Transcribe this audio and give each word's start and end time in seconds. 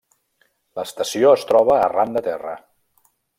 L'estació 0.79 1.33
es 1.41 1.43
troba 1.51 1.75
arran 1.85 2.17
de 2.19 2.25
terra. 2.29 2.57